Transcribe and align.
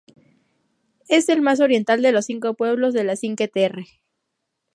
Es 1.09 1.29
el 1.29 1.43
más 1.43 1.59
oriental 1.59 2.01
de 2.01 2.11
los 2.11 2.25
cinco 2.25 2.55
pueblos 2.55 2.95
de 2.95 3.03
las 3.03 3.19
Cinque 3.19 3.47
Terre. 3.47 3.85